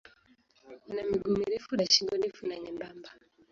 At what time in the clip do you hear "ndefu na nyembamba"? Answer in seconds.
2.17-3.09